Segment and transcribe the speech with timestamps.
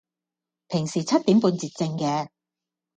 [0.67, 2.29] 平時七點半截症嘅